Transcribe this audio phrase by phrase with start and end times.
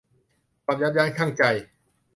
[0.65, 1.43] ความยับยั้งชั่งใจ